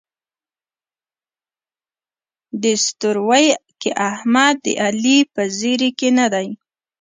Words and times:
په 2.59 2.71
ستروۍ 2.85 3.45
کې 3.81 3.89
احمد 4.09 4.55
د 4.65 4.67
علي 4.85 5.17
په 5.33 5.41
زېري 5.59 5.89
کې 5.99 6.09
نه 6.19 6.27
دی. 6.33 6.47